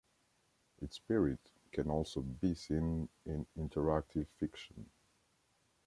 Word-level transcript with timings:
Its 0.81 0.95
spirit 0.95 1.51
can 1.71 1.91
also 1.91 2.21
be 2.21 2.55
seen 2.55 3.07
in 3.27 3.45
interactive 3.55 4.25
fiction. 4.39 4.89